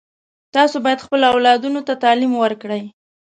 تاسو 0.55 0.75
باید 0.85 1.03
خپلو 1.05 1.25
اولادونو 1.35 1.79
ته 1.87 1.93
تعلیم 2.03 2.31
ورکړئ 2.37 2.83